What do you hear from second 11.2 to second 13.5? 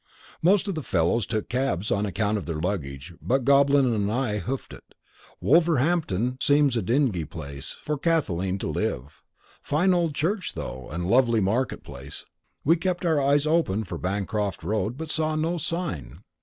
market place. We kept our eyes